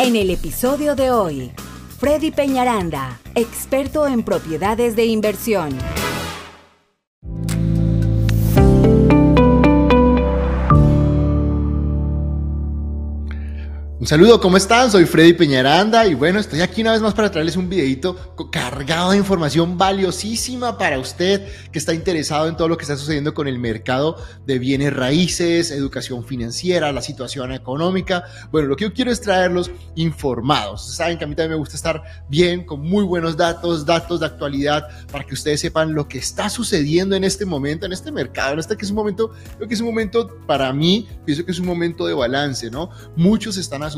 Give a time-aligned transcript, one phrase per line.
[0.00, 1.50] En el episodio de hoy,
[1.98, 5.76] Freddy Peñaranda, experto en propiedades de inversión.
[14.08, 14.90] Saludo, ¿cómo están?
[14.90, 18.16] Soy Freddy Peñaranda y bueno, estoy aquí una vez más para traerles un videito
[18.50, 23.34] cargado de información valiosísima para usted que está interesado en todo lo que está sucediendo
[23.34, 24.16] con el mercado
[24.46, 28.24] de bienes raíces, educación financiera, la situación económica.
[28.50, 30.86] Bueno, lo que yo quiero es traerlos informados.
[30.96, 34.26] Saben que a mí también me gusta estar bien, con muy buenos datos, datos de
[34.26, 38.54] actualidad, para que ustedes sepan lo que está sucediendo en este momento, en este mercado,
[38.54, 41.52] en este que es un momento, creo que es un momento para mí, pienso que
[41.52, 42.88] es un momento de balance, ¿no?
[43.14, 43.97] Muchos están asustados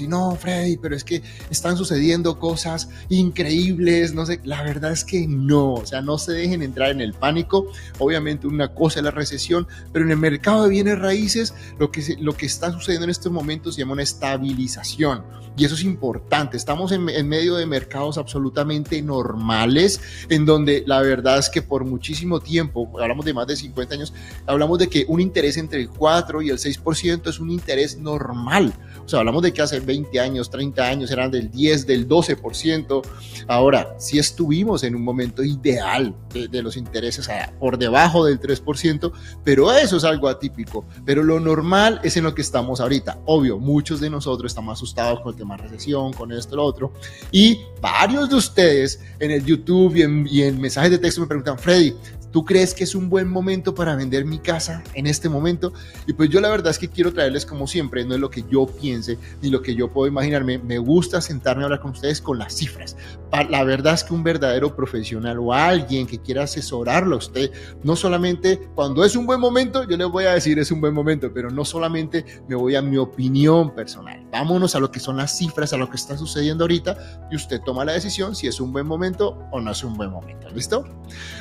[0.00, 5.04] y no, Freddy, pero es que están sucediendo cosas increíbles, no sé, la verdad es
[5.04, 9.04] que no, o sea, no se dejen entrar en el pánico, obviamente una cosa es
[9.04, 13.04] la recesión, pero en el mercado de bienes raíces lo que, lo que está sucediendo
[13.04, 15.22] en estos momentos se llama una estabilización.
[15.56, 21.00] Y eso es importante, estamos en, en medio de mercados absolutamente normales, en donde la
[21.00, 24.12] verdad es que por muchísimo tiempo, hablamos de más de 50 años,
[24.46, 28.72] hablamos de que un interés entre el 4 y el 6% es un interés normal,
[29.08, 33.02] o sea, hablamos de que hace 20 años, 30 años eran del 10, del 12%.
[33.46, 37.26] Ahora, sí estuvimos en un momento ideal de, los intereses
[37.58, 39.10] por debajo del 3%,
[39.42, 40.84] pero eso es algo atípico.
[41.06, 43.18] Pero lo normal es en lo que estamos ahorita.
[43.24, 46.92] Obvio, muchos de nosotros estamos asustados con el tema de recesión, con esto, lo otro.
[47.32, 51.28] Y varios de ustedes en el YouTube y en, y en mensajes de texto me
[51.28, 51.94] preguntan, Freddy,
[52.30, 55.72] ¿Tú crees que es un buen momento para vender mi casa en este momento?
[56.06, 58.44] Y pues yo la verdad es que quiero traerles como siempre, no es lo que
[58.50, 62.20] yo piense ni lo que yo puedo imaginarme, me gusta sentarme a hablar con ustedes
[62.20, 62.96] con las cifras.
[63.48, 67.50] La verdad es que un verdadero profesional o alguien que quiera asesorarlo a usted,
[67.82, 70.92] no solamente cuando es un buen momento, yo le voy a decir es un buen
[70.92, 74.26] momento, pero no solamente me voy a mi opinión personal.
[74.30, 77.60] Vámonos a lo que son las cifras, a lo que está sucediendo ahorita y usted
[77.64, 80.48] toma la decisión si es un buen momento o no es un buen momento.
[80.50, 80.84] ¿Listo?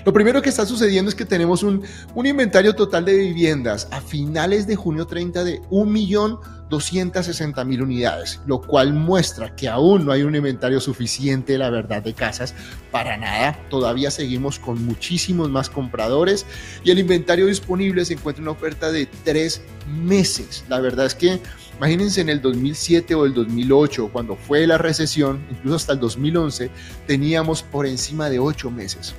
[0.05, 3.87] Lo primero que está sucediendo sucediendo es que tenemos un, un inventario total de viviendas
[3.91, 10.21] a finales de junio 30 de 1.260.000 unidades, lo cual muestra que aún no hay
[10.23, 12.53] un inventario suficiente, la verdad, de casas.
[12.91, 16.45] Para nada, todavía seguimos con muchísimos más compradores
[16.83, 20.63] y el inventario disponible se encuentra en una oferta de tres meses.
[20.69, 21.41] La verdad es que
[21.77, 26.71] Imagínense en el 2007 o el 2008, cuando fue la recesión, incluso hasta el 2011,
[27.05, 29.13] teníamos por encima de ocho meses.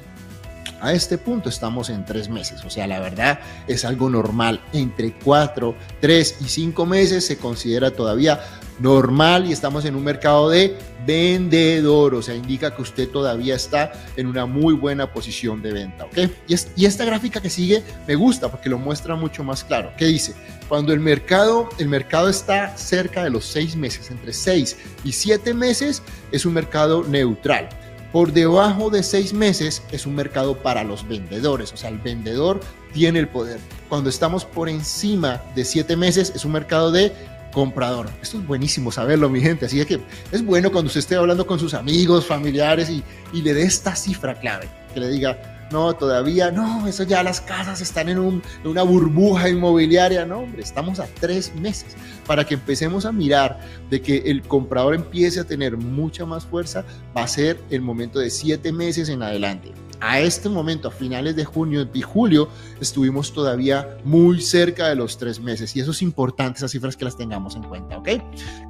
[0.81, 4.61] A este punto estamos en tres meses, o sea, la verdad es algo normal.
[4.73, 8.41] Entre cuatro, tres y cinco meses se considera todavía
[8.81, 13.93] normal y estamos en un mercado de vendedor, o sea, indica que usted todavía está
[14.17, 16.19] en una muy buena posición de venta, ¿ok?
[16.47, 19.91] Y, esta gráfica que sigue me gusta porque lo muestra mucho más claro.
[19.97, 20.35] ¿Qué dice?
[20.69, 25.55] Cuando el mercado, el mercado está cerca de los seis meses, entre seis y siete
[25.55, 27.69] meses, es un mercado neutral.
[28.13, 32.61] Por debajo de seis meses es un mercado para los vendedores, o sea, el vendedor
[32.93, 33.61] tiene el poder.
[33.89, 37.13] Cuando estamos por encima de siete meses es un mercado de
[37.53, 38.09] comprador.
[38.23, 39.67] Esto es buenísimo saberlo, mi gente.
[39.67, 40.01] Así que
[40.33, 43.03] es bueno cuando usted esté hablando con sus amigos, familiares y,
[43.33, 47.41] y le dé esta cifra clave, que le diga, no, todavía no, eso ya las
[47.41, 51.97] casas están en, una burbuja inmobiliaria, no, hombre, estamos a tres meses
[52.27, 56.85] para que empecemos a mirar de que el comprador empiece a tener mucha más fuerza,
[57.17, 59.73] va a ser el momento de siete meses en adelante.
[60.01, 62.49] A este momento, a finales de junio y julio,
[62.81, 67.05] estuvimos todavía muy cerca de los tres meses y eso es importante, esas cifras que
[67.05, 68.09] las tengamos en cuenta, ¿ok?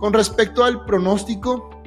[0.00, 1.77] Con respecto al pronóstico,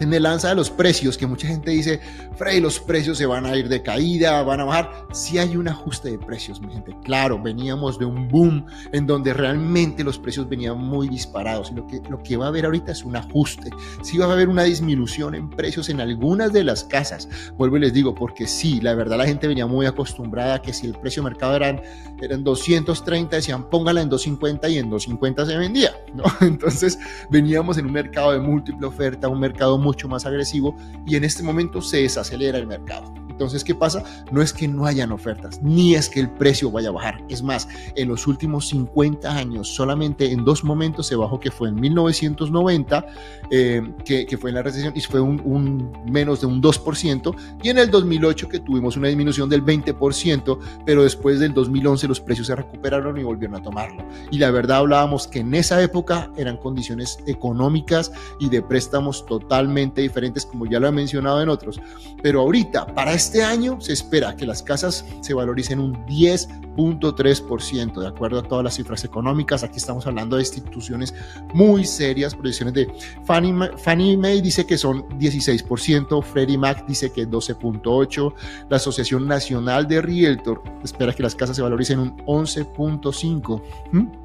[0.00, 2.00] en el lanza de los precios, que mucha gente dice,
[2.36, 5.06] Frey, los precios se van a ir de caída, van a bajar.
[5.12, 6.96] Sí hay un ajuste de precios, mi gente.
[7.04, 11.70] Claro, veníamos de un boom en donde realmente los precios venían muy disparados.
[11.70, 13.70] Y lo que, lo que va a haber ahorita es un ajuste.
[14.02, 17.28] Sí va a haber una disminución en precios en algunas de las casas.
[17.56, 20.72] Vuelvo y les digo, porque sí, la verdad la gente venía muy acostumbrada a que
[20.72, 21.80] si el precio de mercado eran,
[22.20, 25.92] eran 230, decían póngala en 250 y en 250 se vendía.
[26.14, 26.24] ¿no?
[26.40, 26.98] Entonces
[27.30, 30.74] veníamos en un mercado de múltiple oferta, un mercado mucho más agresivo
[31.06, 33.23] y en este momento se desacelera el mercado.
[33.34, 34.04] Entonces, ¿qué pasa?
[34.30, 37.20] No es que no hayan ofertas, ni es que el precio vaya a bajar.
[37.28, 41.68] Es más, en los últimos 50 años, solamente en dos momentos se bajó, que fue
[41.68, 43.06] en 1990,
[43.50, 47.36] eh, que, que, fue en la recesión, y fue un, un, menos de un 2%,
[47.60, 52.20] y en el 2008 que tuvimos una disminución del 20%, pero después del 2011 los
[52.20, 54.04] precios se recuperaron y volvieron a tomarlo.
[54.30, 60.02] Y la verdad hablábamos que en esa época eran condiciones económicas y de préstamos totalmente
[60.02, 61.80] diferentes, como ya lo he mencionado en otros.
[62.22, 68.06] Pero ahorita, para este año se espera que las casas se valoricen un 10.3%, de
[68.06, 69.62] acuerdo a todas las cifras económicas.
[69.64, 71.14] Aquí estamos hablando de instituciones
[71.52, 72.92] muy serias, proyecciones de
[73.24, 78.34] Fannie, Fannie Mae dice que son 16%, Freddie Mac dice que 12.8%,
[78.68, 84.23] la Asociación Nacional de Realtor espera que las casas se valoricen un 11.5%.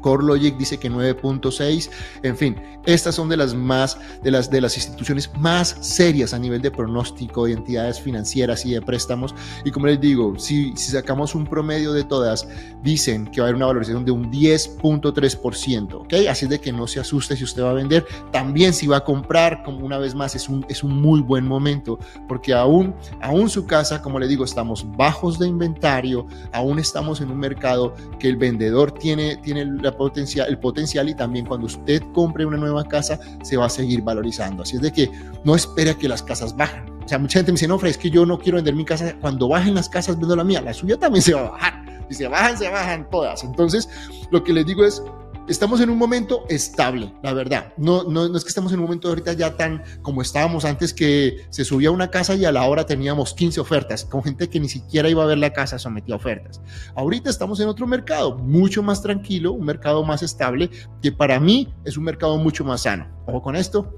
[0.00, 1.90] CoreLogic dice que 9.6.
[2.22, 2.56] En fin,
[2.86, 6.70] estas son de las más de las de las instituciones más serias a nivel de
[6.70, 9.34] pronóstico de entidades financieras y de préstamos.
[9.64, 12.48] Y como les digo, si, si sacamos un promedio de todas,
[12.82, 15.94] dicen que va a haber una valorización de un 10.3%.
[15.94, 16.14] ¿ok?
[16.28, 18.06] Así de que no se asuste si usted va a vender.
[18.32, 21.46] También si va a comprar, como una vez más, es un, es un muy buen
[21.46, 27.20] momento, porque aún, aún su casa, como le digo, estamos bajos de inventario, aún estamos
[27.20, 32.44] en un mercado que el vendedor tiene, tiene el potencial y también cuando usted compre
[32.46, 34.62] una nueva casa se va a seguir valorizando.
[34.62, 35.10] Así es de que
[35.44, 36.88] no espere a que las casas bajen.
[37.04, 38.84] O sea, mucha gente me dice, no, Fred, es que yo no quiero vender mi
[38.84, 39.14] casa.
[39.20, 40.60] Cuando bajen las casas, vendo la mía.
[40.60, 42.04] La suya también se va a bajar.
[42.10, 43.44] Si se bajan, se bajan todas.
[43.44, 43.88] Entonces,
[44.30, 45.02] lo que les digo es,
[45.48, 47.72] estamos en un momento estable, la verdad.
[47.76, 48.02] No,
[48.36, 51.90] es que estamos en un momento ahorita ya tan como estábamos antes que se subía
[51.90, 55.22] una casa y a la hora teníamos 15 ofertas, con gente que ni siquiera iba
[55.22, 56.60] a ver la casa sometía ofertas.
[56.94, 60.70] Ahorita estamos en otro mercado, mucho más tranquilo, un mercado más estable,
[61.02, 63.08] que para mí es un mercado mucho más sano.
[63.26, 63.94] Ojo con esto,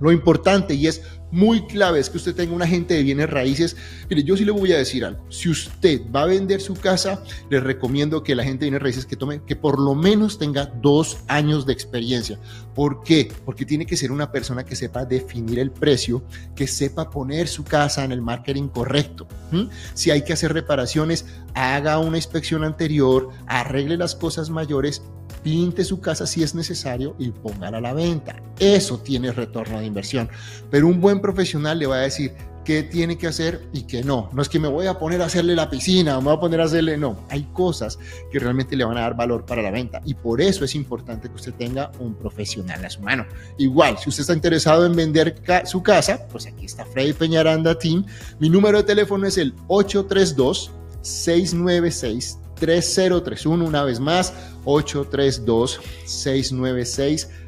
[0.00, 3.76] lo importante y es muy clave es que usted tenga un agente de bienes raíces.
[4.08, 5.24] Mire, yo sí le voy a decir algo.
[5.28, 9.06] Si usted va a vender su casa, le recomiendo que el agente de bienes raíces
[9.06, 12.38] que tome, que por lo menos tenga dos años de experiencia.
[12.74, 13.32] ¿Por qué?
[13.44, 16.22] Porque tiene que ser una persona que sepa definir el precio,
[16.54, 19.26] que sepa poner su casa en el marketing correcto.
[19.94, 25.02] Si hay que hacer reparaciones, haga una inspección anterior, arregle las cosas mayores
[25.42, 28.42] pinte su casa si es necesario y póngala a la venta.
[28.58, 30.28] Eso tiene retorno de inversión.
[30.70, 32.32] Pero un buen profesional le va a decir
[32.66, 34.28] qué tiene que hacer y qué no.
[34.32, 36.60] No es que me voy a poner a hacerle la piscina, me voy a poner
[36.60, 37.24] a hacerle, no.
[37.30, 37.98] Hay cosas
[38.30, 41.28] que realmente le van a dar valor para la venta y por eso es importante
[41.28, 43.24] que usted tenga un profesional a su mano.
[43.56, 48.04] Igual, si usted está interesado en vender su casa, pues aquí está Freddy Peñaranda Team.
[48.40, 50.72] Mi número de teléfono es el 832
[51.02, 54.32] 696 3031 una vez más
[54.64, 57.45] 832 696 3031.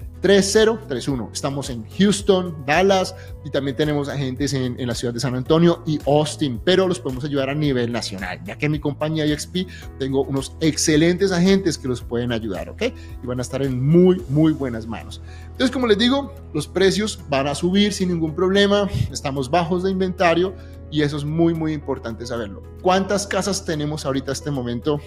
[1.32, 6.00] Estamos en Houston, Dallas y también tenemos agentes en, la ciudad de San Antonio y
[6.06, 9.68] Austin, pero los podemos ayudar a nivel nacional, ya que en mi compañía XP
[9.98, 12.82] tengo unos excelentes agentes que los pueden ayudar, ¿ok?
[13.22, 15.20] Y van a estar en muy, muy buenas manos.
[15.44, 19.90] Entonces, como les digo, los precios van a subir sin ningún problema, estamos bajos de
[19.90, 20.54] inventario
[20.90, 22.62] y eso es muy, muy importante saberlo.
[22.82, 25.00] ¿Cuántas casas tenemos ahorita este momento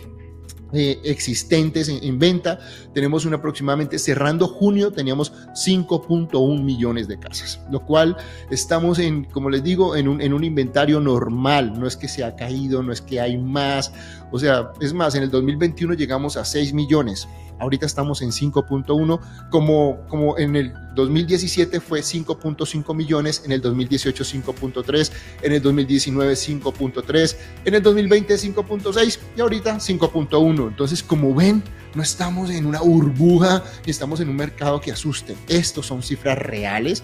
[0.74, 2.60] eh, existentes en, venta.
[2.94, 8.16] Tenemos un aproximadamente, cerrando junio, teníamos 5.1 millones de casas, lo cual
[8.50, 11.80] estamos en, como les digo, en un, en un inventario normal.
[11.80, 13.94] No es que se ha caído, no es que hay más.
[14.32, 17.28] O sea, es más, en el 2021 llegamos a 6 millones.
[17.62, 19.20] Ahorita estamos en 5.1,
[19.52, 25.12] como, como en el 2017 fue 5.5 millones, en el 2018 5.3,
[25.44, 30.68] en el 2019 5.3, en el 2020 5.6 y ahorita 5.1.
[30.68, 31.64] Entonces, como ven,
[31.94, 35.36] no estamos en una burbuja, estamos en un mercado que asuste.
[35.48, 37.04] Estos son cifras reales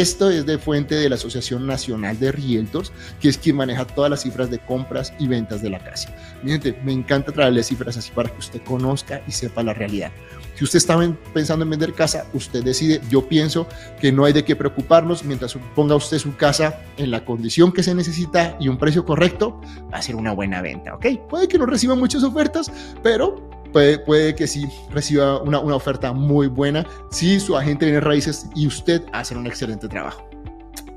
[0.00, 4.10] esto es de fuente de la Asociación Nacional de Realtors, que es quien maneja todas
[4.10, 6.08] las cifras de compras y ventas de la casa.
[6.42, 10.10] Mi me encanta traerle cifras así para que usted conozca y sepa la realidad.
[10.54, 10.98] Si usted está
[11.34, 13.02] pensando en vender casa, usted decide.
[13.10, 13.66] Yo pienso
[14.00, 17.82] que no hay de qué preocuparnos mientras ponga usted su casa en la condición que
[17.82, 19.60] se necesita y un precio correcto,
[19.92, 21.06] va a ser una buena venta, ¿ok?
[21.28, 26.46] Puede que no reciba muchas ofertas, pero puede, que sí reciba una, una oferta muy
[26.46, 30.28] buena si su agente viene raíces y usted hace un excelente trabajo.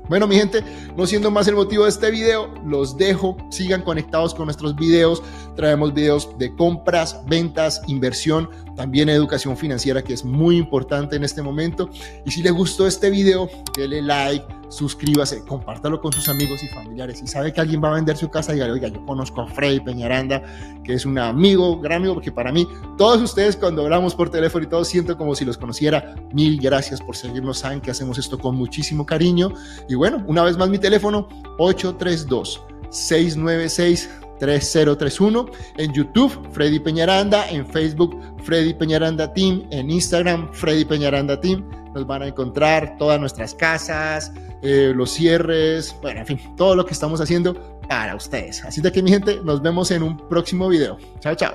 [0.08, 0.62] Bueno, mi gente,
[0.96, 3.36] no siendo más el motivo de este video, los dejo.
[3.50, 5.22] Sigan conectados con nuestros videos.
[5.56, 11.42] Traemos videos de compras, ventas, inversión, también educación financiera, que es muy importante en este
[11.42, 11.90] momento.
[12.24, 17.18] Y si le gustó este video, déle like suscríbase, compártalo con sus amigos y familiares.
[17.18, 19.80] Si sabe que alguien va a vender su casa, dígale, oiga, yo conozco a Freddy
[19.80, 20.42] Peñaranda,
[20.84, 22.66] que es un amigo, gran amigo, porque para mí,
[22.98, 26.14] todos ustedes cuando hablamos por teléfono y todo, siento como si los conociera.
[26.32, 29.52] Mil gracias por seguirnos, saben que hacemos esto con muchísimo cariño.
[29.88, 35.46] Y bueno, una vez más mi teléfono, 832 696 3031
[35.78, 41.68] en YouTube Freddy Peñaranda, en Facebook Freddy Peñaranda Team, en Instagram Freddy Peñaranda Team.
[41.94, 46.84] Nos van a encontrar todas nuestras casas, eh, los cierres, bueno, en fin, todo lo
[46.84, 47.54] que estamos haciendo
[47.88, 48.64] para ustedes.
[48.64, 50.98] Así de que mi gente, nos vemos en un próximo video.
[51.20, 51.54] Chao, chao.